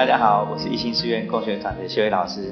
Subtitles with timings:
[0.00, 2.50] 大家好，我是一心书院共学团的修伟老师。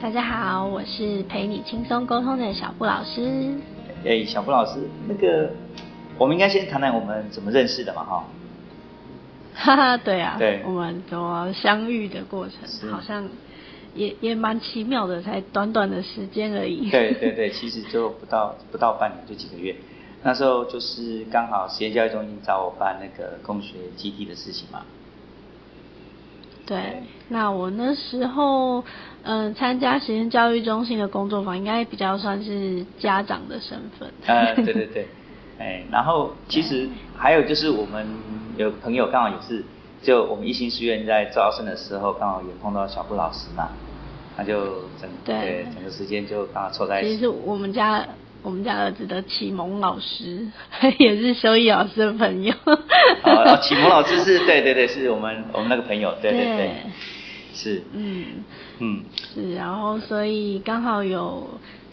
[0.00, 3.52] 大家好，我是陪你轻松沟通的小布老师。
[4.02, 5.50] 哎，小布老师，那个
[6.16, 8.24] 我们应该先谈谈我们怎么认识的嘛，哈。
[9.52, 13.28] 哈哈，对啊，对，我们怎么相遇的过程，好像
[13.94, 16.88] 也也蛮奇妙的，才短短的时间而已。
[16.88, 19.76] 对对对，其实就不到不到半年，就几个月。
[20.22, 24.80] 那时候就是刚好实验教育中心找我办那个工学基地的事情嘛。
[26.68, 28.84] 对，那我那时候
[29.22, 34.12] 嗯参加实验教育中心的工作坊，应该比较算是家长的身份。
[34.26, 35.08] 呃，对对对，
[35.58, 36.86] 哎，然后其实
[37.16, 38.06] 还有就是我们
[38.58, 39.64] 有朋友刚好也是，
[40.02, 43.70] 就我们一心书院在招生的时候，刚好也碰到小布老师嘛，
[44.36, 47.14] 他就整对，对整个时间就刚好凑在一起。
[47.14, 48.06] 其实我们家。
[48.42, 50.46] 我们家儿子的启蒙老师
[50.98, 52.54] 也是修义老师的朋友。
[52.64, 56.72] 哦，启蒙老师是 对对对，是我们我们那个朋友，对对对，对
[57.54, 57.82] 是。
[57.92, 58.44] 嗯
[58.78, 59.02] 嗯
[59.34, 61.48] 是，然后所以刚好有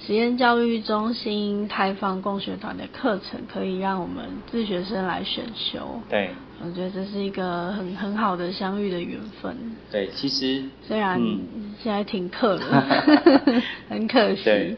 [0.05, 6.01] 实验教育中心开放共学团的课程，可以让我们自学生来选修。
[6.09, 6.29] 对。
[6.63, 9.55] 我觉得这是一个很很好的相遇的缘分。
[9.91, 11.19] 对，其实虽然
[11.83, 12.85] 现在停课了，
[13.45, 14.43] 嗯、 很可惜。
[14.43, 14.77] 对，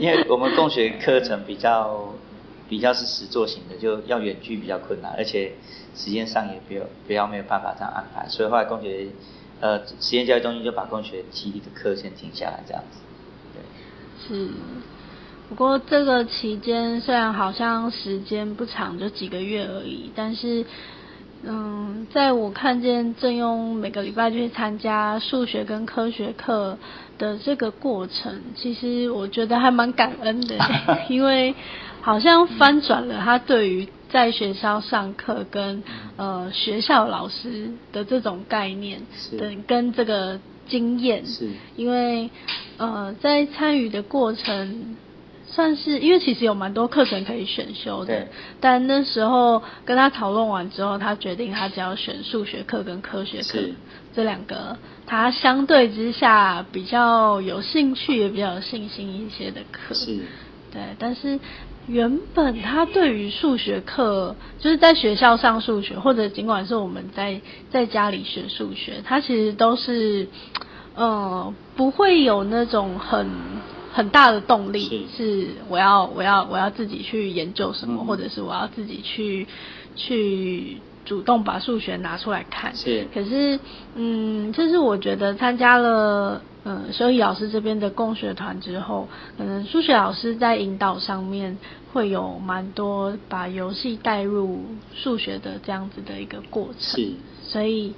[0.00, 2.12] 因为我们共学课程比较
[2.68, 5.52] 比较是实作型的，就要远距比较困难，而且
[5.94, 9.06] 时间上也比较比较没有办法这样安排，所以后来共学
[9.60, 12.98] 呃实验教育中心就把共学基地的课先停下来这样子。
[13.54, 13.62] 对。
[14.26, 14.50] 是。
[15.48, 20.66] 不过这个期间虽然好像时间不长，就几个月而已，但是。
[21.44, 26.78] 嗯，在我看见郑庸每个礼拜去参加数学跟科学课
[27.18, 30.56] 的这个过程，其实我觉得还蛮感恩的，
[31.10, 31.54] 因为
[32.00, 35.82] 好像翻转了他对于在学校上课跟
[36.16, 39.00] 呃学校老师的这种概念
[39.36, 41.50] 的跟这个经验，是。
[41.74, 42.30] 因为
[42.76, 44.96] 呃在参与的过程。
[45.54, 48.26] 算是，因为其实有蛮多课程可以选修的，
[48.58, 53.58] 但那时候跟他讨论完之后，他决定他只要选数学课跟科学课
[54.14, 59.94] 这两个，他相对之下比较有兴趣也比较有信心一些的课。
[59.94, 60.20] 是，
[60.72, 61.38] 对，但是
[61.86, 70.28] 原本他对于数学课，就是在学校上数学，或者尽管是我们在在家里学数学，他其实都是，
[70.96, 73.28] 嗯，不会有那种很。
[73.92, 79.46] 很大的动力是我要我要我要自己去研究什么，嗯、或者是我要自己去
[79.94, 82.74] 去主动把数学拿出来看。
[82.74, 83.06] 是。
[83.12, 83.60] 可是，
[83.94, 91.58] 嗯，就是我觉得参加了嗯修义老师这边的共学团之后，可能数学老师在引导上面
[91.92, 94.64] 会有蛮多把游戏带入
[94.94, 96.98] 数学的这样子的一个过程。
[96.98, 97.12] 是。
[97.44, 97.92] 所以。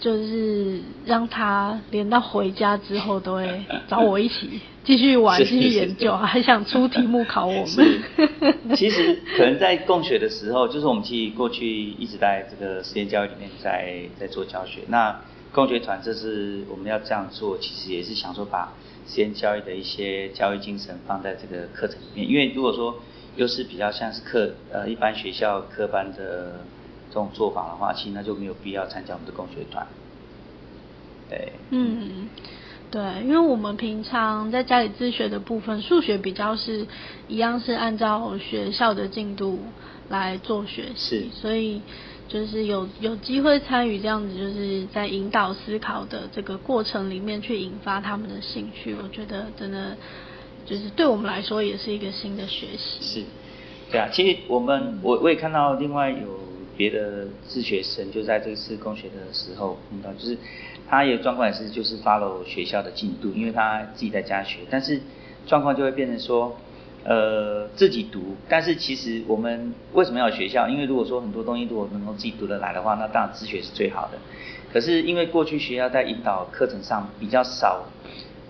[0.00, 8.02] 就是让他连到回家之后都会找我一起继续玩、 继续研究，还想出题目考我们。
[8.76, 14.80] 其实可能在共学的时候，就是我们其实过去一直在这个实验教育里面在在做教学。
[14.88, 15.18] 那
[15.52, 18.72] 共学团这是我们要这样做，其实也是想说把
[19.06, 22.28] 实验教育的一些教育精神放在这个课程里面。
[22.28, 22.96] 因为如果说
[23.36, 26.60] 又是比较像是课呃一般学校科班的。
[27.14, 29.86] 这种做法的话，其实那就没有必要参加我们的共学团。
[31.30, 32.28] 对，嗯，
[32.90, 36.88] 对，因为我们平常在家里自学的部分，数学比较是
[37.28, 39.60] 一样是按照学校的进度
[40.08, 41.80] 来做学习，所以
[42.26, 49.96] 就是有有机会参与这样子，就是在引导思考的这个过程里面去引发他们的兴趣，我觉得真的
[50.66, 53.00] 就是对我们来说也是一个新的学习。
[53.00, 53.24] 是，
[53.92, 56.43] 对啊，其实我们我我也看到另外有。
[56.76, 60.36] 别的自学生就在这次共学的时候碰到，就是
[60.88, 65.00] 他有状况也是就是 follow 学校的进度，因为他自己在家学，但是
[65.46, 66.56] 状况就会变成说，
[67.04, 70.68] 呃自己读，但是其实我们为什么要学校？
[70.68, 74.18] 因为如果说很多东西如果能够自己读得来的话，那当然自学是最好的。
[74.72, 77.84] 可是因为过去学校在引导课程上比较少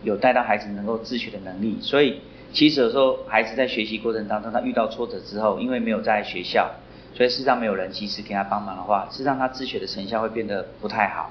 [0.02, 2.20] 有带到孩子能够自学的能力，所以
[2.52, 6.70] 其实有时候孩子在学习过程当中，他遇到挫折之后，因为没有在学校。
[7.14, 11.30] 所以事实上没有人及时给他帮忙的话，事实上他自学的成效会变得不太好。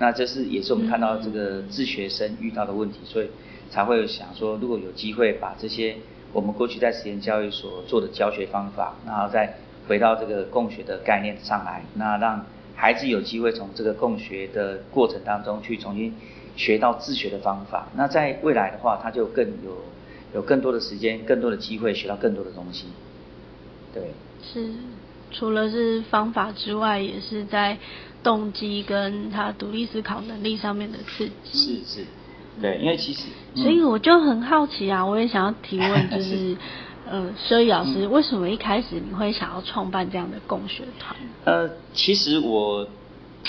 [0.00, 3.28] 那这是也是我们看到这个自学生遇到的问题，所以
[3.70, 5.94] 才会想说，如果有机会把这些
[6.32, 9.54] 我们过去在实验教育所做的教学方法，然后再
[9.86, 12.44] 回到这个共学的概念上来，那让
[12.74, 16.12] 孩子有机会从这个共学的过程当中去重新
[16.56, 19.78] 学到自学的方法，那在未来的话，他就更有
[20.34, 22.86] 有更多的时间、更多的机会学到更多的东西。
[23.94, 24.12] 对。
[24.52, 24.70] 是。
[25.30, 27.76] 除了是方法之外，也是在
[28.22, 31.82] 动机跟他独立思考能力上面的刺激。
[31.84, 32.06] 是是，
[32.62, 33.24] 对，因为其实，
[33.54, 36.56] 嗯、所以我就很好奇啊，我也想要提问，就是，是
[37.10, 41.16] 呃，所以老师，嗯、为什么一开始你会想要创办这样的共学团？
[41.46, 42.86] 呃，其实我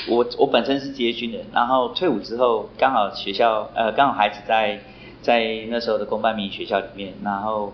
[0.08, 4.82] 我我本身是职业军人，然后退伍之后，刚好学校呃，刚好孩子在。
[5.25, 7.74] 在那时候的公办民营学校里面，然后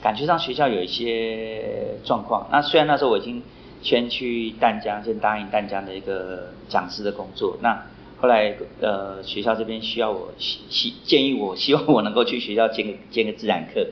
[0.00, 2.46] 感觉上学校有一些状况。
[2.52, 3.42] 那虽然那时候我已经
[3.82, 7.56] 先去淡江，先答应淡江的一个讲师的工作。
[7.60, 7.82] 那
[8.20, 13.84] 后来呃学校这边需要我希希建议我希望我能够去学校兼个兼个自然课，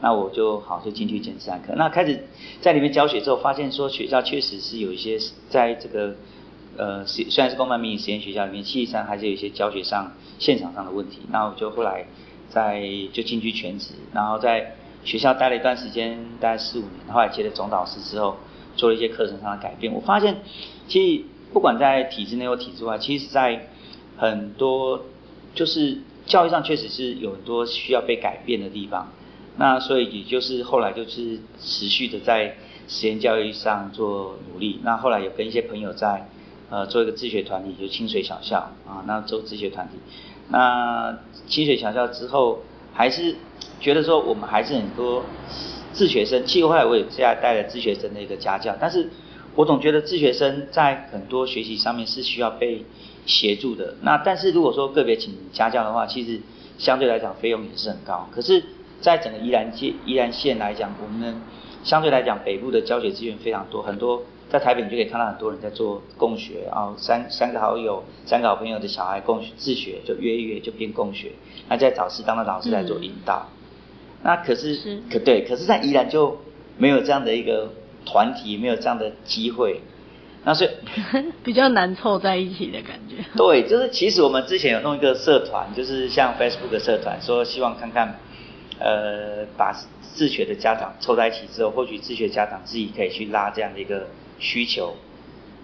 [0.00, 1.72] 那我就好就进去兼自然课。
[1.76, 2.26] 那开始
[2.60, 5.16] 在里面教学之后，发现说学校确实是有一些
[5.48, 6.16] 在这个
[6.76, 10.10] 呃虽然是公办民营实验学校里面，实际上还是有一些教学上
[10.40, 11.20] 现场上的问题。
[11.30, 12.04] 那我就后来。
[12.48, 12.82] 在
[13.12, 18.36] 就进去全职，然后在学校待了一段时间，大概四五年，后来接了总导师之后，
[18.76, 19.92] 做了一些课程上的改变。
[19.92, 20.38] 我发现，
[20.88, 23.68] 其实不管在体制内或体制外，其实在
[24.16, 25.04] 很多
[25.54, 29.12] 就是教育上确实是有很多需要被改变的地方。
[29.58, 32.56] 那所以也就是后来就是持续的在
[32.88, 34.80] 实验教育上做努力。
[34.82, 36.28] 那后来有跟一些朋友在
[36.68, 39.94] 呃做一个自学团体，就清水小校啊，那做自学团体。
[40.48, 42.60] 那清水小校之后，
[42.92, 43.34] 还是
[43.80, 45.24] 觉得说我们还是很多
[45.92, 46.46] 自学生。
[46.46, 49.10] 其实后来我也现在带了自学生的一个家教，但是
[49.54, 52.84] 我总觉得自学生在很多学习上面是需要被
[53.26, 53.94] 协助的。
[54.02, 56.40] 那但是如果说个别请家教的话，其实
[56.78, 58.28] 相对来讲费用也是很高。
[58.30, 58.62] 可是，
[59.00, 61.40] 在整个宜兰县宜兰县来讲，我们
[61.82, 64.22] 相对来讲北部的教学资源非常多，很多。
[64.48, 71.32] 在台北你就可以看到很多人在做共学啊，三三个好友、三个好朋友的小孩共学自学，就约一约就变共学，
[71.68, 73.44] 那再找适当的老师来做引导。
[73.48, 76.38] 嗯、那可是，是可对，可是在宜兰就
[76.78, 77.72] 没有这样的一个
[78.04, 79.80] 团体，没有这样的机会，
[80.44, 80.70] 那所以
[81.42, 83.16] 比较难凑在一起的感觉。
[83.36, 88.20] 对，就是其实我们之前有弄一个社团，就是像 Facebook 的社团，说希望看看，
[88.78, 89.74] 呃，把
[90.14, 94.06] 自学的家长凑在一起之后，或许自学家长自己可以去拉这样的一个。
[94.38, 94.94] 需求，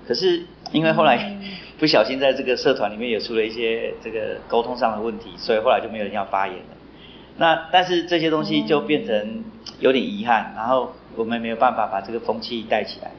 [0.06, 1.38] 可是因为后来
[1.78, 6.76] 不小心在这个社团里面也出了一些这个沟通上的问题，所以后来就没有人要发言了。
[7.38, 9.42] 那但是这些东西就变成
[9.80, 13.10] 有点遗憾，然后我们没有办法把这个风气带起来。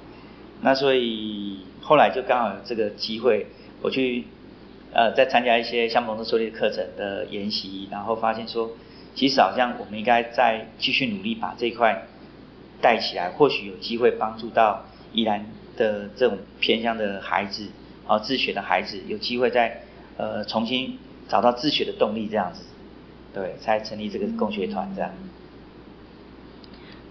[0.61, 3.47] 那所以后来就刚好有这个机会，
[3.81, 4.23] 我去
[4.93, 8.71] 呃再参加一些像蒙特梭利课程的研习，然后发现说，
[9.13, 12.07] 其实好像我们应该再继续努力把这一块
[12.81, 14.85] 带起来，或许有机会帮助到。
[15.13, 15.45] 宜兰
[15.77, 17.67] 的这种偏乡的孩子，
[18.05, 19.83] 啊，自学的孩子，有机会再
[20.17, 20.97] 呃重新
[21.29, 22.63] 找到自学的动力，这样子，
[23.33, 25.11] 对，才成立这个共学团这样。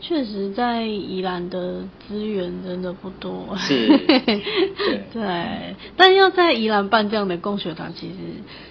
[0.00, 3.56] 确实，在宜兰的资源真的不多。
[3.56, 3.86] 是。
[3.96, 5.00] 对。
[5.12, 8.16] 对，但要在宜兰办这样的共学团，其实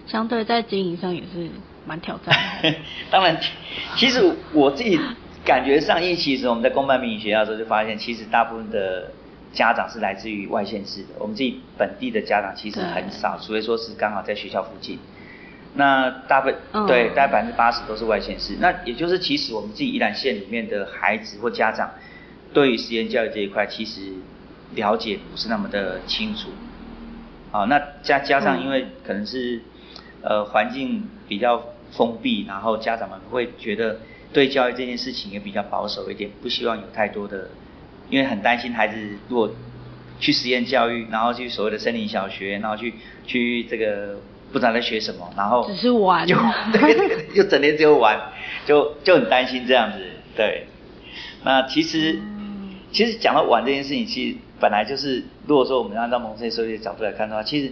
[0.07, 1.50] 相对在经营上也是
[1.88, 2.75] 蛮挑战的。
[3.10, 3.39] 当然，
[3.95, 5.00] 其实我自己
[5.45, 9.12] 感觉上，因为其实我们在公办民营学校的时候就发现，其实大部分的。
[9.53, 14.98] 家长是来自于外县市的，我们自己本地的家长其实很少，除非说是刚好在学校附近。
[15.74, 18.56] 那大部分、嗯、对，大概百分之八十都是外县市。
[18.59, 21.92] 那也就是其实我们自己宜兰县里面的孩子或家长，
[22.53, 24.13] 对于实验教育这一块其实
[24.75, 26.50] 了解不是那么的清楚。
[27.51, 29.58] 好，那加加上因为可能是、
[30.22, 34.00] 嗯、呃环境比较封闭，然后家长们会觉得
[34.31, 37.50] 对教育这件事情也比较保守一点，不希望有太多的。
[38.12, 38.96] 因为很担心孩子
[39.27, 39.50] 如果
[40.20, 42.94] 去实验教育，然后去所谓的森林小学，然后去
[43.25, 44.18] 去这个
[44.51, 46.36] 不知道在学什么，然后只是玩，就
[46.72, 48.20] 对，对，对，就整天只有玩，
[48.68, 49.98] 就就很担心这样子。
[50.36, 50.68] 对，
[51.44, 57.72] 那其实、嗯、其实讲到玩这件事情，其实本来就是，如果说我们按照蒙特梭利的角度来看的话，其实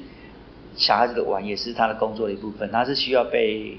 [0.75, 3.77] 小孩子的玩也是他的工作的一部分，他是需要被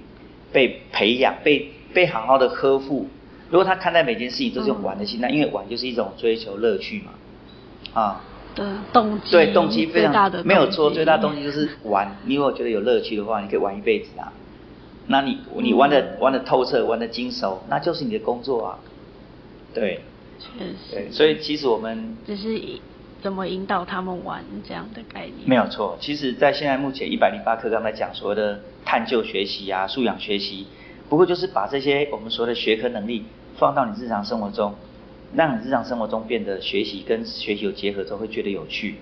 [0.53, 3.09] 被培养，被被好好的呵护。
[3.51, 12.17] 如果他看待每件事情都是用玩的心态，嗯、因为玩就是一种追求乐趣嘛，啊，对，动机，对，动机非常没有错，最大的动机就是玩。
[12.25, 14.33] 你如果觉得有乐趣的话，你可以玩一辈子啊。
[15.09, 18.79] 那你你玩的、嗯、玩的透彻，玩的精熟，那就是你的工作啊。
[19.75, 20.01] 对，
[20.39, 20.75] 确实。
[20.93, 22.57] 对，所以其实我们只是
[23.21, 25.39] 怎么引导他们玩这样的概念。
[25.45, 30.69] 没有错，其实，在现在目前一百零八课刚才讲所谓的探究学习啊、素养学习，
[31.09, 33.25] 不过就是把这些我们说的学科能力。
[33.61, 34.75] 放到你日常生活中，
[35.35, 38.97] 让你日常生活中变得学习跟学习有结合之后会觉得有趣，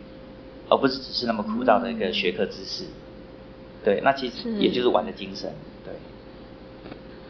[0.68, 2.84] 而不是只是那么枯燥的一个学科知识。
[2.84, 2.90] 嗯、
[3.84, 5.52] 对，那其实也就是玩的精神。
[5.84, 5.94] 对。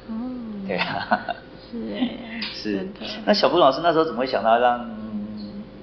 [0.08, 0.66] 嗯。
[0.66, 1.26] 对啊。
[1.70, 2.40] 是哎。
[2.54, 2.88] 是。
[3.26, 4.88] 那小布老师那时候怎么会想到让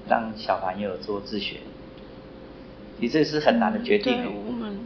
[0.10, 1.58] 让小朋友做自学？
[2.98, 4.24] 你这是很难的决定。
[4.24, 4.80] 对，我们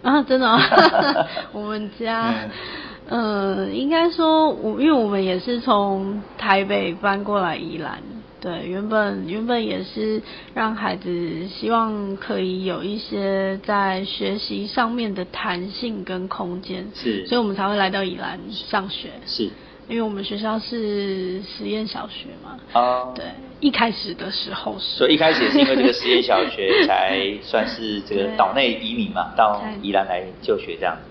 [0.02, 0.58] 啊，真的、哦，
[1.52, 2.32] 我们家，
[3.08, 8.02] 嗯、呃，应该说，我因为我们也是从台北搬过来宜兰，
[8.40, 10.22] 对，原本原本也是
[10.54, 19.50] 让孩子希望可以有一些在学习上面的弹性跟空间，是，所以我们才会来到宜兰上学，是。
[19.88, 23.24] 因为我们学校是实验小学嘛，哦，对，
[23.58, 31.07] 一开始的时候是，所以一开始也是因为这个实验小学 才算是这个岛内移民嘛，到宜兰来就学这样子。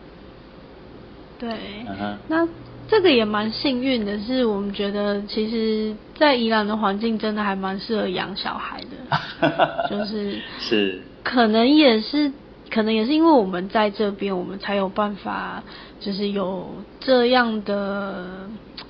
[1.40, 1.50] 对，
[1.88, 2.48] 嗯哼，那
[2.88, 12.32] 这个也蛮幸运的，是我们觉得其实，在宜兰的环境真的还蛮适合养小孩的， 就是是，可能也是。
[12.70, 15.64] 可能也是因为我们在这边，我们才有办法，
[16.02, 16.68] 就是有
[17.00, 18.28] 这样的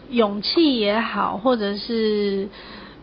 [0.09, 2.49] 勇气也好，或者是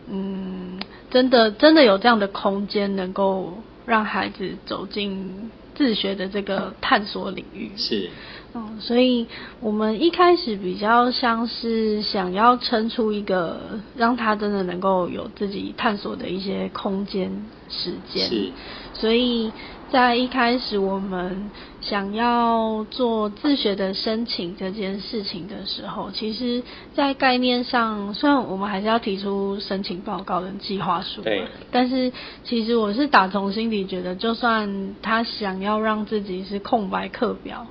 [0.09, 0.77] 嗯，
[1.09, 3.53] 真的真的有这样的空间，能够
[3.85, 7.69] 让孩子走进自学的这个探索领域。
[7.77, 8.09] 是。
[8.53, 9.27] 嗯，所以
[9.59, 13.59] 我们一开始比较像是想要撑出一个
[13.95, 17.29] 让他真的能够有自己探索的一些空间
[17.69, 18.27] 时间。
[18.27, 18.51] 是。
[18.93, 19.51] 所以。
[19.91, 21.51] 在一开始，我们
[21.87, 26.63] 想要做自学的申请这件事情的时候，其实，
[26.95, 32.11] 在概念上，虽然我们还是要提出申请报告跟计划书，对，但是
[32.43, 37.67] 其实我是打从心底觉得，就算他想要让自己是空白课表，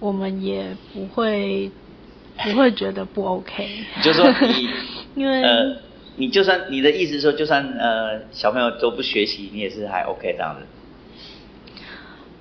[0.00, 1.70] 我们也不会
[2.44, 3.66] 不会觉得不 OK。
[4.02, 4.68] 就说你，
[5.16, 5.76] 因为呃，
[6.16, 10.66] 你就算你的意思是说，就算呃小朋友都不学习，你也是还 OK 这样子。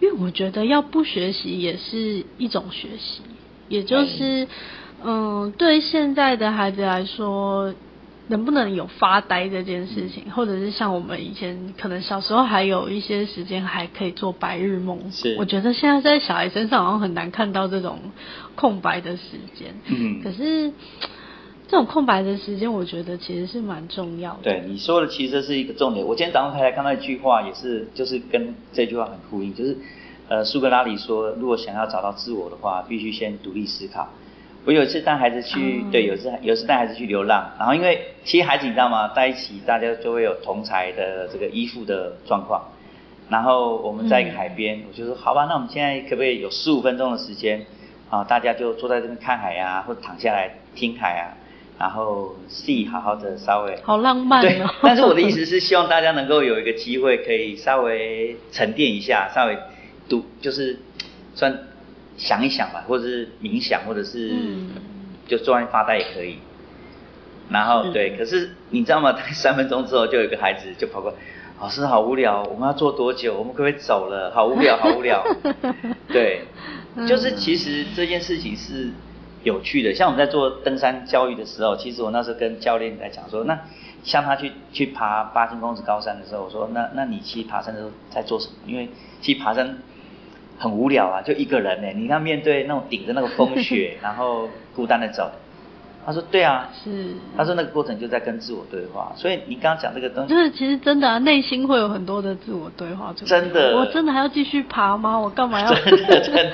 [0.06, 3.22] 因为我觉得要不学习也是一种学习，
[3.70, 4.48] 也就是，
[5.04, 7.74] 嗯，对现在的孩子来说，
[8.28, 18.00] 能不能有发呆这件事情，或者是像我们以前可能小时候还有一些时间还可以做白日梦，是，我觉得现在在小孩身上好像很难看到这种
[18.54, 19.24] 空白的时
[19.56, 20.72] 间，嗯，可是
[21.75, 24.39] 这种空白的时间，我觉得其实是蛮重要的。
[24.44, 26.05] 对你说的，其实是一个重点。
[26.05, 29.77] 我今天早上才看到一句话，也是就是跟这句话很呼应，就是。
[30.29, 34.08] 呃，苏格拉底说，如果想要找到自我的话，必须先独立思考。
[34.63, 42.63] 我有一次带孩子去，嗯、对，有一次有一次带孩子去流浪，然后因为其实孩子你知道吗，在一起大家就会有同才的这个依附的状况。
[43.29, 47.63] 然后我们在一个海边，嗯、我就说好吧，那我们现在可不可以有十五分钟的时间
[48.10, 48.24] 啊？
[48.24, 51.38] 大家就坐在这边看海啊，或者躺下来听海啊，
[51.79, 54.48] 然后自己好好的稍微好浪漫哦。
[54.48, 59.58] 对，但是我的意思是希望大家能够有一个机会，可以稍微沉淀一下，稍微。
[60.08, 60.77] 读就是
[61.34, 61.62] 算
[62.15, 64.36] 想一想吧，或者是冥想，或者是
[65.27, 66.38] 就坐在发呆也可以。
[67.50, 69.15] 然后对，可是你知道吗？
[69.34, 71.17] 三分钟之后就有一个孩子就跑过来，
[71.60, 73.34] 老师好无聊，我们要坐多久？
[73.36, 74.32] 我们可不可以走了？
[74.36, 75.25] 好无聊，好无聊。
[76.10, 76.41] 对，
[77.08, 78.91] 就是其实这件事情是
[79.46, 79.94] 有趣的。
[79.94, 83.58] 像我们在做登山教育的时候，其实我那时候跟教练在讲说，那
[84.04, 88.54] 像他去去爬八千公尺高山的时候，我说那那你去爬山的时候在做什么？
[88.68, 88.90] 因为
[89.22, 89.78] 去爬山。
[90.58, 91.88] 很无聊啊，就一个人呢。
[91.94, 95.30] 你看面对那种顶着那个风雪， 然后孤单的走。
[96.06, 103.14] 他说：“对啊，是。”他说：“那个过程就在跟自我对话。”所以你刚刚讲这个东西，就是其实真的啊，内心会有很多的自我对话。
[103.26, 105.18] 真的，我真的还要继续爬吗？
[105.18, 105.74] 我干嘛要？
[105.84, 106.52] 真的真的。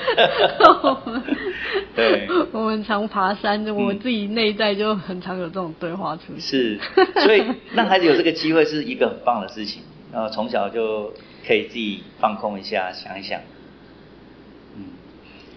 [1.94, 2.28] 对。
[2.52, 6.40] 我们常爬山，我自己内在就很常有这种对话出现。
[6.40, 6.78] 是，
[7.20, 7.44] 所以
[7.74, 9.82] 让孩子有这个机会是一个很棒的事情。
[10.12, 11.12] 然后从小就
[11.46, 13.40] 可以自己放空一下，想一想。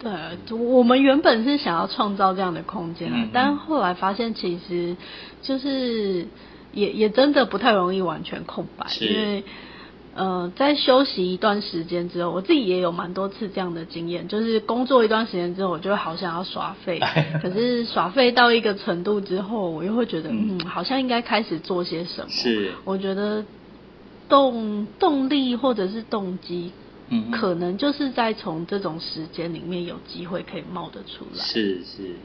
[0.01, 0.11] 对，
[0.55, 4.95] 我们原本是想要创造这样的空间，嗯嗯，但后来发现其实
[5.41, 6.27] 就是
[6.73, 9.43] 也也真的不太容易完全空白，因为
[10.13, 16.99] 呃在休息一段时间之后，我自己也有蛮多次这样的经验，就是工作一段时间之后，我就会好想要耍废，
[17.41, 23.43] 可是耍废到一个程度之后，我又会觉得嗯，好像应该开始做些什么，是，我觉得
[24.27, 26.71] 动动力或者是动机。
[27.09, 31.43] 嗯，可能就是在从这种时间里面有机会可以冒得出来。
[31.43, 32.15] 是是，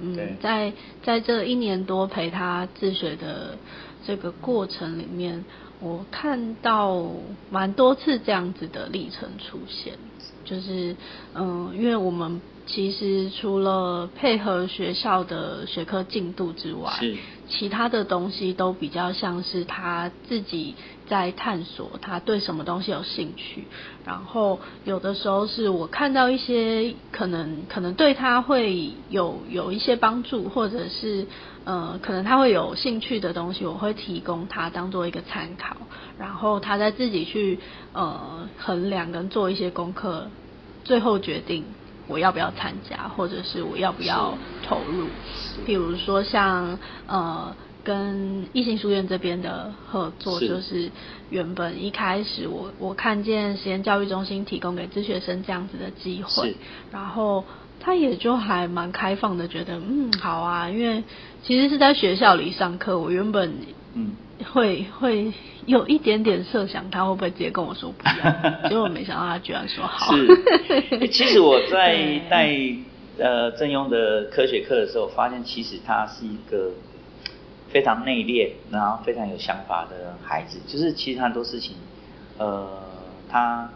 [0.00, 3.56] 嗯，在在这一年多陪他自学的
[4.04, 5.44] 这个过程里面，
[5.80, 7.06] 我看到
[7.50, 9.94] 蛮多次这样子的历程出现。
[10.44, 10.96] 就是
[11.34, 16.90] 嗯，因为我们其实除了配合学校的学科进度之外，
[17.48, 20.74] 其他的东西都比较像是他自己
[21.10, 23.64] 在探索，他对什么东西有兴趣。
[24.06, 31.26] 然后有的时候是我看到一些可能可能对他会有有一些帮助，或者是
[31.64, 35.76] 呃可能他会有兴趣的东西，我会提供他当做一个参考，
[36.16, 37.58] 然后他再自己去
[37.92, 40.28] 呃衡量跟做一些功课，
[40.84, 41.64] 最后决定
[42.06, 45.08] 我要不要参加，或者是我要不要投入。
[45.66, 47.52] 比如说像呃。
[47.82, 50.90] 跟异信书院这边的合作，就是
[51.30, 56.54] 原本一开始我我看见实验教育中心提供给自学生这样子的机会，
[56.92, 57.44] 然后
[57.80, 61.02] 他也就还蛮开放的，觉得嗯好啊，因为
[61.42, 63.54] 其实是在学校里上课，我原本
[63.94, 64.12] 嗯
[64.52, 65.32] 会会
[65.66, 70.14] 有一点点设想他会不会直接跟我说不要，结果没想到他居然说好。
[70.14, 70.28] 是，
[71.08, 72.54] 其实我在带
[73.18, 76.70] 呃正庸的科学课的时候，发现其实他是一个。
[77.70, 81.76] 非常内敛，然后非常有想法的孩子，就是其实很多事情，
[82.38, 82.68] 呃，
[83.28, 83.70] 他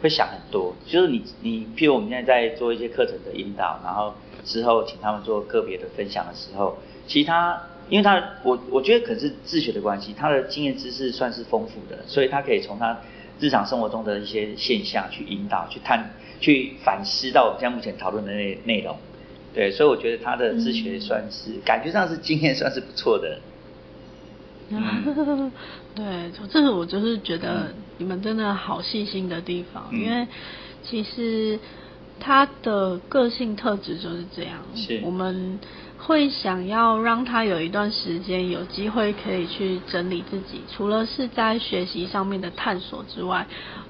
[0.00, 0.74] 会想很多。
[0.86, 12.96] 就是你你，譬如我们现在在做一些课程的引导，然后之后请他们做个别的分享的时候，其他，因为他我我觉得可能是自学的关系，他的经验知识算是丰富的，所以他可以从他
[13.40, 16.10] 日常生活中的一些现象去引导、去探、
[16.40, 18.96] 去反思到我们现在目前讨论的内内容。
[19.58, 23.40] 对，所以我觉得他的自学算是、嗯、感觉上是经验算是不错的。
[24.70, 25.50] 嗯、
[25.96, 30.28] 对，这是我就是觉得你们真的好细心的地方，嗯、因为
[30.84, 31.58] 其实
[32.20, 34.60] 他的个性特质就是这样。
[34.76, 35.00] 是。
[35.02, 35.58] 我们
[35.96, 43.44] 会想要让他有一段时间有机会可以去整理自己，除了是在学习上面的探索之外，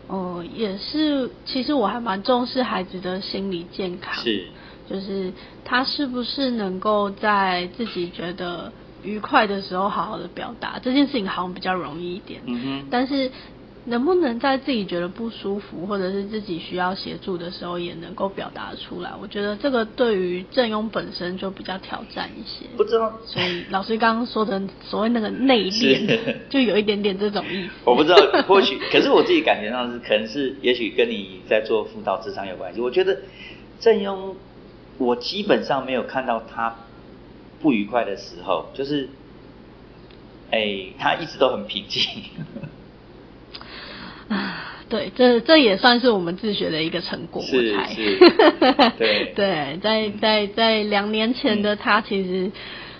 [0.07, 4.15] 呃，也是其实我还蛮重视孩子的心理健康。
[4.25, 4.47] 是。
[4.88, 5.33] 就是
[5.64, 12.40] 他是不是能够在自己觉得愉快的时候好好的表达这件事情，好像比较容易一点。
[12.47, 12.87] 嗯哼。
[12.90, 13.30] 但是
[13.85, 19.12] 能不能在自己觉得不舒服，或者是自己需要协助的时候，也能够表达出来？
[19.21, 22.66] 我觉得这个对于正庸本身就比较挑战一些。
[22.76, 23.12] 不知道。
[23.25, 26.18] 所以老师刚刚说的所谓那个内敛，
[26.50, 27.71] 就有一点点这种意思。
[27.85, 28.16] 我不知道，
[28.47, 32.80] 或许，可是我自己感觉上是，可能是，也许跟你在做辅导智商有关系。
[32.80, 33.17] 我觉得
[33.80, 34.34] 正庸。
[34.99, 36.75] 我基本上没有看到他
[37.61, 39.08] 不愉快的时候，就是，
[40.50, 42.02] 哎、欸，他一直都很平静。
[44.28, 47.95] 啊，对，这这也算是我们自学的一个成果，是我猜。
[47.95, 48.19] 是。
[48.99, 52.50] 对对，在在在两年前的他，其实、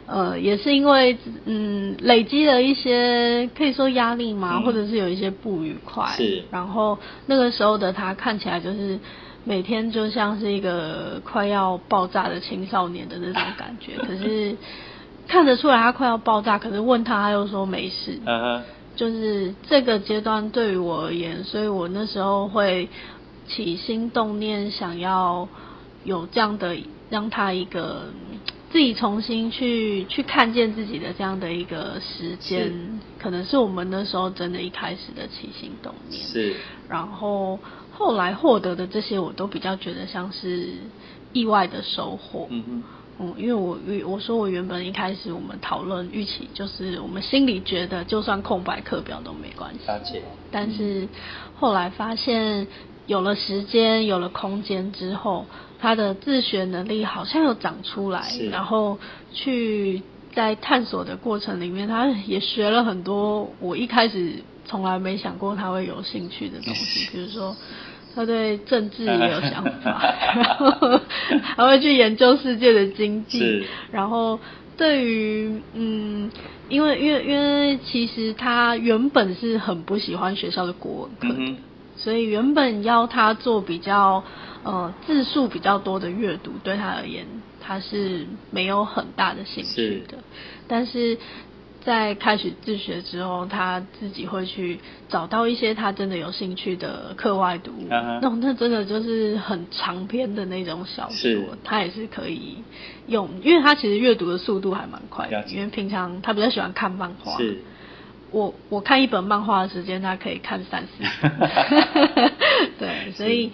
[0.07, 6.07] 嗯、呃，也是因为嗯，累积了一些可以说压力嘛、嗯，或者是有一些不愉快。
[6.17, 6.45] 是。
[6.51, 8.99] 然后那个时候的他看起来就是。
[9.45, 14.57] 每天就像是一个快要爆炸的青少年的那种感觉， 可是
[15.27, 18.19] 看得出来他快要爆炸，可是问他他又说没事。
[18.27, 18.63] 嗯哼，
[18.97, 22.89] 就是这个阶段对于我而言，所以我那时候会
[23.47, 25.49] 起心动念，想要
[26.05, 26.77] 有这样的
[27.09, 28.07] 让他一个
[28.71, 36.23] 自己重新去去看见自己的这样的一个时间，可能是我们那时候真的一开始的起心动念。
[36.23, 36.57] 是，
[36.89, 37.59] 然后。
[37.91, 40.69] 后来获得的这些，我都比较觉得像是
[41.33, 42.47] 意外的收获。
[42.49, 42.83] 嗯嗯，
[43.19, 43.77] 嗯，因为我
[44.07, 50.23] 我说我原本一开始我们讨论预期，就是我们心里觉得就算空白课表都没关系。
[50.53, 51.09] 但是
[51.57, 52.69] 后来发现
[53.09, 55.47] 有了时间，有了空间之后，
[55.81, 58.99] 他的自学能力好像有长出来，然后
[59.33, 60.03] 去
[60.35, 67.57] 在探索的过程里面，他也学了很多我一开始从来没想过他会有兴趣的东西， 比如说。
[68.15, 71.01] 他对政治也有想法，然后
[71.41, 74.41] 还会去研究世界的经济，然后
[74.77, 76.29] 对于嗯，
[76.69, 81.59] 因为因为因为其实他原本是很不喜欢学校的国文课，嗯，
[81.97, 84.25] 所以原本要他做比较
[84.65, 87.27] 呃字数比较多的阅读，对他而言
[87.61, 90.19] 他是没有很大的兴趣的，
[90.67, 91.19] 但是。
[91.81, 98.39] 在开始自学之后，他自己会去找到一些他真的有兴趣的课外读物，那、uh-huh.
[98.43, 102.63] 那真的就是很长篇的那种小说，他也是可以
[103.07, 107.39] 用，因为他其实阅读的速度还蛮快的，因为平常他比较喜欢看漫画，
[108.33, 111.31] 我我看一本漫画的时间，他可以看三四本，
[112.79, 113.51] 对，所以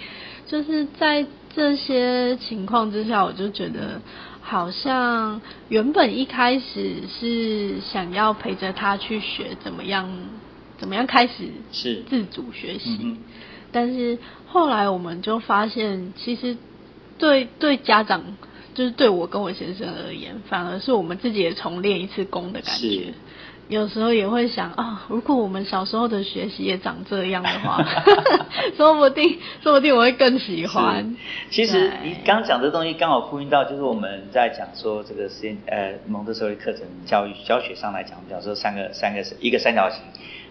[0.46, 4.00] 就是在这些情况之下，我就觉得。
[4.46, 10.06] 好像原本一开始是想要陪着他去学怎么样，
[10.76, 13.16] 怎么样开始是自主学习，
[13.72, 16.58] 但是后来我们就发现，其实
[17.16, 18.22] 对对家长，
[18.74, 23.14] 就是对我跟我先生而言，反而是我们自己也重练一次功的感觉。
[23.68, 27.82] 有时候也会想啊，如果我们小时候的学习也长这样的话，
[28.76, 31.16] 说不定说不定我会更喜欢。
[31.50, 39.98] 其实你刚讲这东西刚好呼应到，就是我们在讲说这个实验呃蒙特梭利课程教育教学上来讲，比方说三个三个是一个三角形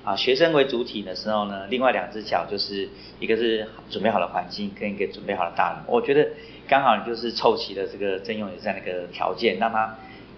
[0.04, 5.84] 啊，学生为主体的时候呢，另外两只脚就是一个是准备好的环境跟一个准备好的大人。
[5.86, 6.28] 我觉得
[6.68, 9.96] 刚好你就是凑齐了这个正用也在那个条件，让他。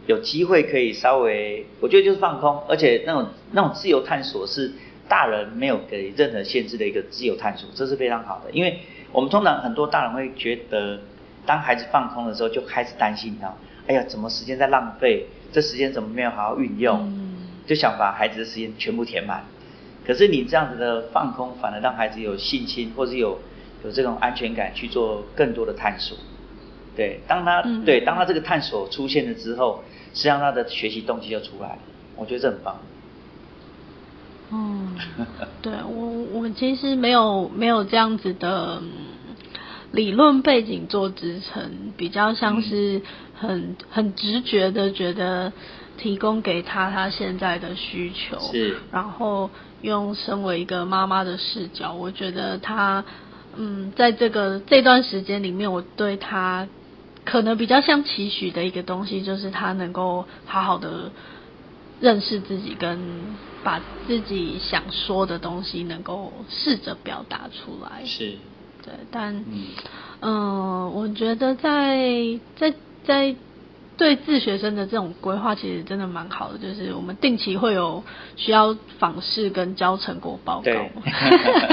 [0.08, 4.72] 有机会可以稍微，我觉得就是放空，而且那种那种自由探索是
[5.08, 8.52] 大人没有给任何限制的一个自由探索，这是非常好的。
[8.52, 8.80] 因为
[9.12, 11.00] 我们通常很多大人会觉得，
[11.46, 13.54] 当孩子放空的时候，就开始担心他，
[13.88, 15.26] 哎呀，怎么时间在浪费？
[15.52, 17.12] 这时间怎么没有好好运用？
[17.65, 19.44] 就想把孩子的时间全部填满。
[20.06, 23.39] 可是你这样子的放空，反而让孩子有信心，或是有
[23.84, 26.15] 有这种安全感去做更多的探索。
[26.96, 29.84] 对，当他对当他这个探索出现了之后。
[30.14, 31.80] 实际上他的学习动机就出来了，
[32.16, 32.80] 我觉得这很棒。
[34.50, 34.96] 嗯，
[35.62, 38.82] 对我我其实没有没有这样子的
[39.92, 43.02] 理论背景做支撑，比较像是
[43.34, 45.52] 很很直觉的觉得
[45.98, 49.50] 提供给他他现在的需求，是，然后
[49.82, 53.04] 用身为一个妈妈的视角，我觉得他
[53.58, 56.66] 嗯在这个这段时间里面，我对他。
[57.26, 61.12] 可能比较像期许的一个东西，就是他能够好好的
[62.00, 68.06] 认识自己，跟把自己想说的东西能够试着表达出来。
[68.06, 68.36] 是，
[68.84, 69.44] 对，但
[70.22, 73.36] 嗯、呃，我觉得在在在
[73.98, 76.60] 对自学生的这种规划，其实真的蛮好的。
[76.60, 78.04] 就是我们定期会有
[78.36, 80.72] 需要访视跟交成果报告，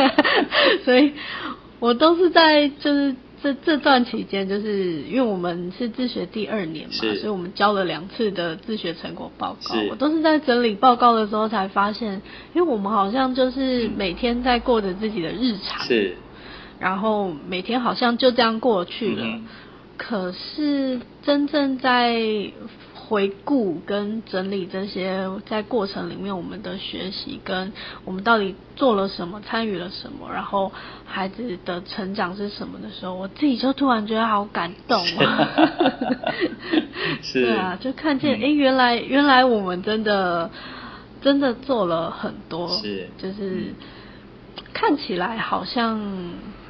[0.86, 1.12] 所以
[1.78, 3.14] 我都是在就是。
[3.42, 9.74] 这这段期间，就是因为我们是自学第二年嘛，所以我们交了两次的自学成果报告。
[9.90, 12.22] 我都是在整理报告的时候才发现，
[12.54, 16.16] 因为我们好像就是每天在过着自己的日常，是，
[16.78, 19.24] 然后每天好像就这样过去了。
[19.24, 19.44] 嗯、
[19.96, 22.14] 可是真正在
[23.12, 27.70] 回顾跟整理这些在过程里面我们的学习，跟
[28.06, 30.72] 我们到底做了什么，参与了什么，然后
[31.04, 35.50] 孩子的成长是什么的时候，我自己就突然觉得好感动啊！
[37.20, 40.50] 是，对啊，就看见哎、嗯，原来原来我们真的
[41.20, 43.74] 真的做了很多，是，就是
[44.72, 46.00] 看起来好像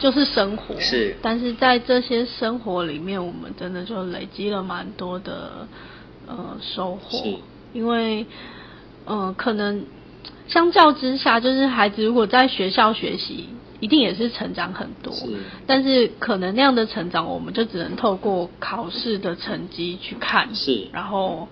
[0.01, 5.69] 就是生活，是，但是在这些生活里面，我们真的就累积了蛮多的。
[6.27, 7.19] 呃，收获，
[7.73, 8.27] 因为，
[9.05, 9.85] 呃，可能
[10.47, 13.49] 相较之下，就是孩子如果在学校学习，
[13.81, 15.27] 一定也是成长很多，是，
[15.67, 21.49] 但是可能那样的成长，我们就只能透过考试的成绩去看，是，然后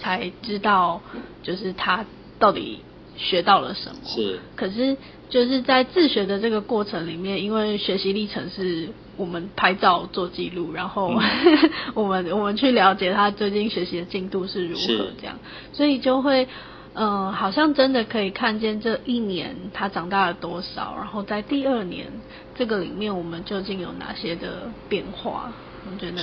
[0.00, 1.00] 才知道，
[1.42, 2.04] 就是他
[2.38, 2.80] 到底
[3.16, 4.96] 学到了什么，是，可是
[5.28, 8.88] 就是在自学的这个过程里面，因为学习历程是。
[9.20, 11.20] 我们拍照做记录，然后、嗯、
[11.92, 14.86] 我们我们去了解他最近学习的进度是如何
[15.20, 15.38] 这样，
[15.74, 16.48] 所以就会
[16.94, 22.06] 嗯、呃，好像真的可以看见这一年他长大了多少，然后在第二年
[22.54, 25.52] 这个里面我们究竟有哪些的变化？
[25.84, 26.22] 我觉得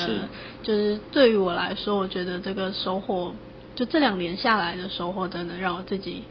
[0.63, 3.31] 就是对于我来说，我觉得这个收获，
[3.75, 6.23] 就这两年下来的收获，真的让我自己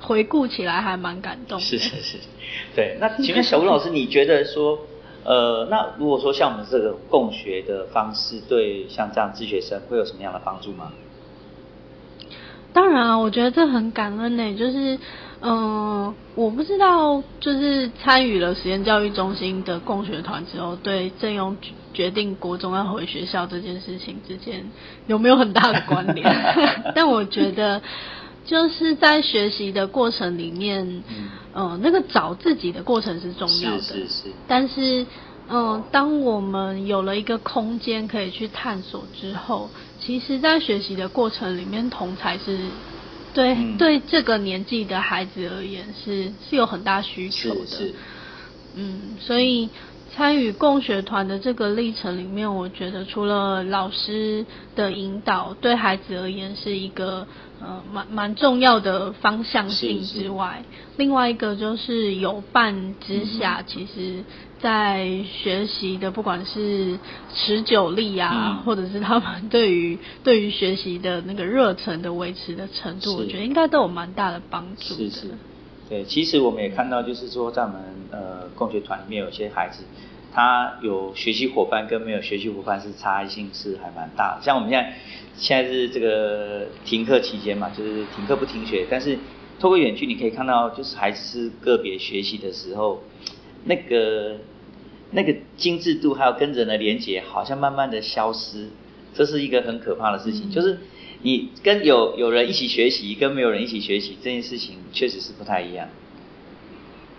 [0.00, 1.64] 回顾起来还蛮感动的。
[1.64, 2.18] 是是是，
[2.74, 2.96] 对。
[2.98, 4.78] 那请问小文老师， 你觉得说？
[5.24, 10.92] 呃，那如果说像我们这个共学的方式，对像这样自学生会有什么样的帮助吗？
[12.72, 14.54] 当然啊，我觉得这很感恩呢。
[14.56, 14.98] 就是，
[15.40, 21.56] 嗯、呃，我不知道，就是参与了实验教育中心的共学团之后，对正用
[21.92, 24.68] 决定国中要回学校这件事情之间
[25.06, 26.28] 有没有很大的关联？
[26.96, 27.80] 但我觉得，
[28.44, 31.02] 就是在学习的过程里面。
[31.08, 34.22] 嗯嗯，那个找自己的过程是重要的，是是是。
[34.48, 35.06] 但是，
[35.48, 42.58] 嗯，当我们有了一个空间可以去探索之后，其实，在学习的过程里面，同才是
[43.32, 47.66] 对、嗯、对这个年纪的孩子而言是是有很大需求的。
[47.66, 47.94] 是是。
[48.74, 49.70] 嗯，所以
[50.14, 54.46] 参与共学团的这个历程里面，我觉得除了老师
[54.76, 57.26] 的引导，对孩子而言是一个。
[57.60, 64.22] 呃，蛮蛮重要的方向性之外，是是，另外一个就是有伴之下，嗯、其实，
[64.60, 66.98] 在学习的不管是
[67.32, 75.28] 持久力啊，嗯、或者是他们对于 对于学习的那个热忱的维持的程度，我觉得应该都有蛮大的帮助的。
[75.86, 77.76] 对，其实我们也看到，就是说在我们
[78.10, 79.84] 呃共学团里面有些孩子，
[80.32, 84.42] 他有学习伙伴跟没有学习伙伴是差异性是还蛮大的。
[84.42, 84.94] 像我们现在
[85.36, 89.18] 现在是这个停课期间嘛，就是停课不停学，但是
[89.60, 93.02] 透过远距你可以看到，就是孩子是个别学习的时候，
[93.64, 94.36] 那个
[95.10, 98.68] 那个精致度还有跟人的连接，好像慢慢的消失，
[99.12, 100.78] 这是一个很可怕的事情，嗯、就是。
[101.24, 105.88] 你跟有有人一起学习，跟没有人一起学习这件事情，确实是不太一样。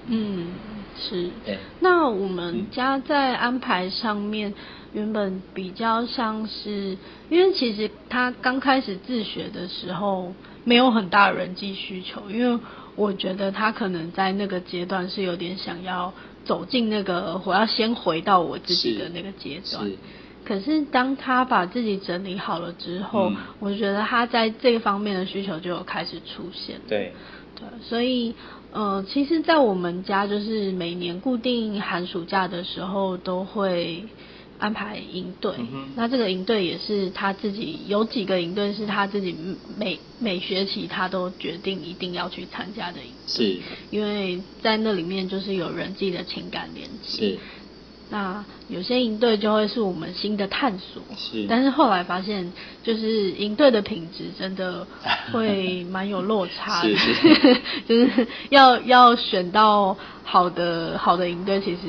[0.07, 0.49] 嗯，
[0.95, 1.31] 是。
[1.43, 1.57] 对。
[1.79, 4.53] 那我们家在安排上面，
[4.93, 6.95] 原本比较像是，
[7.31, 12.59] 因为其实他刚开始自学的时候，没有很大人际需求，因为
[12.95, 16.13] 我觉得他可能在那个阶段是有点想要
[16.43, 19.83] 走进那个，我要先回到我自己的那个阶段。
[19.83, 19.97] 是。
[20.45, 26.79] 可是当他把自己整理好了之后，嗯、我觉得他在这方面的需求就有开始出现。
[26.87, 27.11] 对，
[27.55, 28.33] 对，所以
[28.71, 34.03] 呃，其实，在我们家就是每年固定寒暑假的时候都会
[34.59, 35.53] 安排营队。
[35.57, 39.35] 嗯、那这个营队也是他自己有几个营队是他自己
[39.77, 43.55] 每每学期他都决定一定要去参加的营队。
[43.55, 47.39] 是，因为在那里面就是有人际的情感连接。
[48.09, 48.15] 是。
[48.15, 52.51] 那有些营队就会是我们新的探索，是，但是后来发现，
[52.83, 54.85] 就是营队的品质真的
[55.31, 57.61] 会蛮有落差的，是是。
[57.87, 61.79] 就是要要选到好的好的营队，其实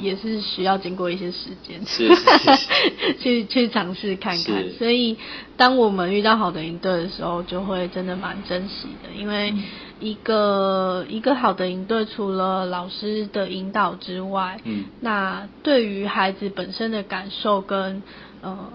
[0.00, 2.14] 也是需要经过一些时间，是，是，
[2.56, 4.70] 是 去去尝试看看。
[4.78, 5.16] 所以，
[5.56, 9.50] 当我们遇到好的营队的时候，就会真的蛮珍惜的，因为。
[9.50, 9.62] 嗯
[9.98, 18.02] 一个一个好的营队，除了老师的引导之外，嗯，那对于孩子本身的感受跟
[18.42, 18.70] 呃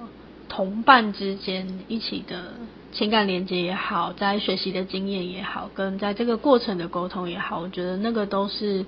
[0.50, 2.54] 同伴之间一起的
[2.92, 8.84] 情感连接也好，在学习的经验也好，跟在这个过程的沟通也好，我觉得那个都是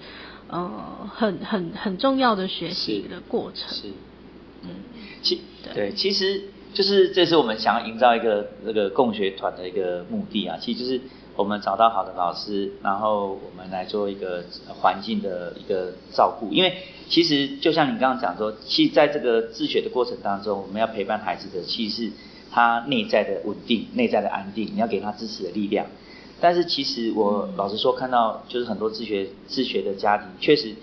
[0.47, 3.69] 呃很很很重要的学习的过程。
[3.69, 3.93] 是，是
[4.63, 4.69] 嗯，
[5.21, 10.99] 其对，对，其实就是这是我们想要营造一个那个共学团的一个目的啊，其实就是。
[11.35, 14.43] 我们找到好的老师，然后我们来做一个
[14.81, 16.53] 环境的一个照顾。
[16.53, 16.77] 因为
[17.09, 22.11] 其实就像你刚刚讲说，其实在这个自学的过程当中，我们要陪伴孩子的，其实是
[22.51, 25.87] 他内在的稳定、内在的安定，你要给他支持的力量。
[26.39, 30.75] 但是其实我老实说，看到就是很多自学自学的家庭，确实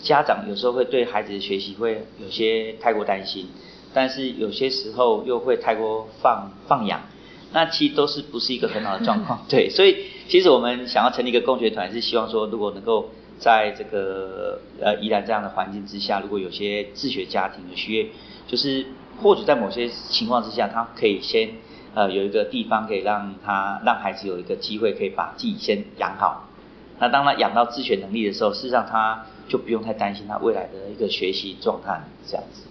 [0.00, 3.48] 家长有时候会对孩子的学习会有些太过担心，
[3.92, 7.00] 但是有些时候又会太过放放养。
[7.52, 18.06] 那其实都是不是一个很好的状况， 对，所以其实我们想要成立一个共学团，是希望说，如果能够在这个呃宜兰这样的环境之下，如果有些自学家庭的需要，
[18.46, 18.86] 就是
[19.22, 21.48] 或者在某些情况之下，他可以先
[21.94, 26.48] 呃有一个地方可以让他让孩子有一个机会可以把自己先养好。
[27.00, 32.62] 那当他养到自学能力的时候，事实上他就不用太担心他未来的一个学习状态这样子。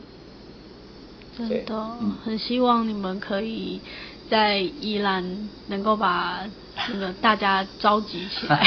[1.37, 3.79] 真的，嗯，很希望你们可以。
[4.29, 6.43] 在宜兰能够把
[6.89, 8.61] 那个大家召集起来，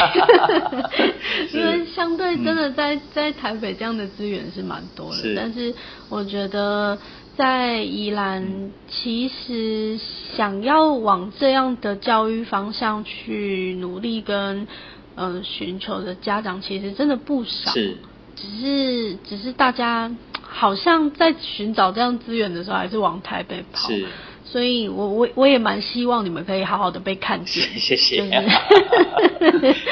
[1.52, 5.34] 因为相对真的在在台北这样的资源是蛮多的，是。
[5.36, 5.74] 但是
[6.08, 6.98] 我觉得
[7.36, 9.98] 在宜兰其实
[10.36, 14.66] 想要往这样的教育方向去努力跟
[15.14, 17.96] 嗯寻求的家长其实真的不少，是，
[18.34, 20.10] 只是只是大家
[20.42, 23.88] 好像在寻找这样资源的时候还是往台北跑。
[23.88, 24.06] 是
[24.50, 28.16] 所以我我我也蛮希望你们可以好好的被看见， 谢谢，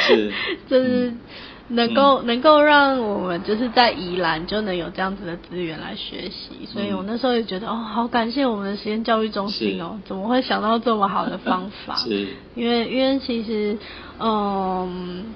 [0.06, 0.32] 是，
[0.68, 1.14] 就是
[1.68, 11.94] 能够、嗯、能够让我们就是在宜兰就能有这样子的资源来学习，所以我那时候也觉得哦，好感谢我们的实验教育中心哦，怎么会想到这么好的方法？
[11.96, 13.78] 是，因为因为其实
[14.18, 15.34] 嗯。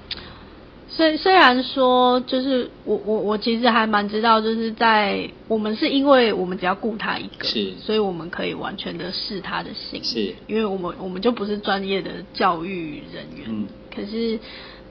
[0.95, 14.39] 虽虽然说，就是我我我其实还蛮知道，就是在我们是因为我们只要顾他一个，是，所以我们可以完全的试他的心，是，因为我们我们就不是专业的教育人员，嗯，可是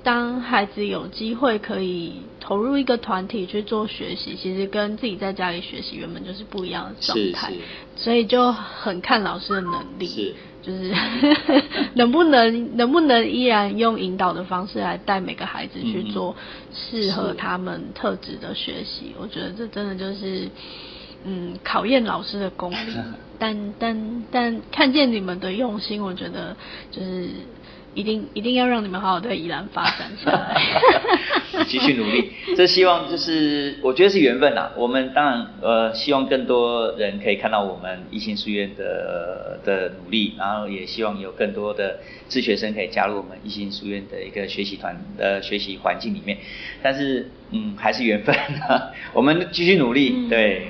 [0.02, 7.52] 当孩子有机会可以投入一个团体去做学习，其实跟自己在家里学习原本就是不一样的状态，
[7.96, 10.34] 所以就很看老师的能力，是。
[10.62, 10.94] 就是
[11.94, 16.36] 能不能能不能依然用引导的方式来带每个孩子去做
[16.72, 19.12] 适合他们特质的学习？
[19.18, 20.48] 我觉得这真的就是
[21.24, 22.76] 嗯考验老师的功力。
[23.40, 26.56] 但但但看见你们的用心，我觉得
[26.92, 27.28] 就是
[27.94, 30.60] 一定一定要让你们好好在宜兰发展下来。
[31.68, 32.32] 继续努力。
[32.56, 34.70] 这希望就是我觉得是缘分呐。
[34.76, 46.38] 我们当然呃希望更多人可以看到我们一心书院的的努力，然后也希望有更多的自学生可以加入我们一心书院的一个学习团的学习环境里面。
[46.82, 48.34] 但是嗯还是缘分，
[49.12, 50.68] 我们继续努力，对。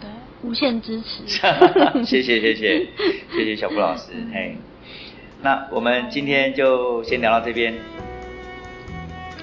[0.00, 0.08] 对，
[0.42, 1.22] 无限支持。
[2.04, 2.86] 谢谢谢谢
[3.32, 4.56] 谢谢小布老师，嘿。
[5.46, 7.72] 那我们今天就先聊到这边。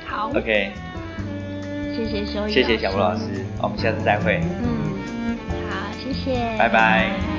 [0.06, 0.30] 好。
[0.36, 0.74] OK。
[1.96, 2.52] 谢谢修一。
[2.52, 4.42] 谢谢小吴老师，我们下次再会。
[4.44, 5.38] 嗯，
[5.70, 6.58] 好，谢谢。
[6.60, 7.33] 拜拜。